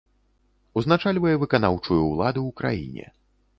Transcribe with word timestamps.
Узначальвае 0.81 1.35
выканаўчую 1.45 1.99
ўладу 2.09 2.41
ў 2.49 2.51
краіне. 2.63 3.05